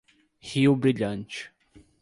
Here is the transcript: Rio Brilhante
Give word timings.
Rio 0.43 0.73
Brilhante 0.75 1.53